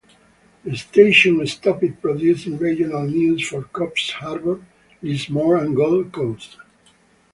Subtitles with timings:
[0.65, 4.65] The station stopped producing regional news for Coffs Harbour,
[5.03, 6.57] Lismore and Gold Coast.